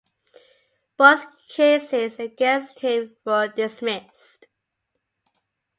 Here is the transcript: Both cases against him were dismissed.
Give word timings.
Both 0.97 1.27
cases 1.49 2.17
against 2.17 2.79
him 2.79 3.17
were 3.23 3.47
dismissed. 3.49 4.47